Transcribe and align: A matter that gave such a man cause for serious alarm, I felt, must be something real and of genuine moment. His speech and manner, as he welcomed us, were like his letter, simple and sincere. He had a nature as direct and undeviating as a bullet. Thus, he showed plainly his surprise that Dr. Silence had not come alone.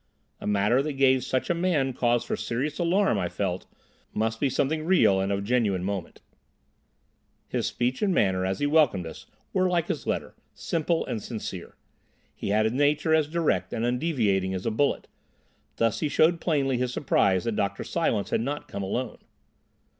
A 0.39 0.47
matter 0.47 0.81
that 0.81 0.93
gave 0.93 1.23
such 1.23 1.51
a 1.51 1.53
man 1.53 1.93
cause 1.93 2.23
for 2.23 2.35
serious 2.35 2.79
alarm, 2.79 3.19
I 3.19 3.29
felt, 3.29 3.67
must 4.15 4.39
be 4.39 4.49
something 4.49 4.83
real 4.83 5.19
and 5.19 5.31
of 5.31 5.43
genuine 5.43 5.83
moment. 5.83 6.21
His 7.47 7.67
speech 7.67 8.01
and 8.01 8.11
manner, 8.11 8.43
as 8.43 8.57
he 8.57 8.65
welcomed 8.65 9.05
us, 9.05 9.27
were 9.53 9.69
like 9.69 9.89
his 9.89 10.07
letter, 10.07 10.33
simple 10.55 11.05
and 11.05 11.21
sincere. 11.21 11.75
He 12.33 12.49
had 12.49 12.65
a 12.65 12.71
nature 12.71 13.13
as 13.13 13.27
direct 13.27 13.73
and 13.73 13.85
undeviating 13.85 14.55
as 14.55 14.65
a 14.65 14.71
bullet. 14.71 15.07
Thus, 15.75 15.99
he 15.99 16.09
showed 16.09 16.41
plainly 16.41 16.79
his 16.79 16.91
surprise 16.91 17.43
that 17.43 17.55
Dr. 17.55 17.83
Silence 17.83 18.31
had 18.31 18.41
not 18.41 18.67
come 18.67 18.81
alone. 18.81 19.19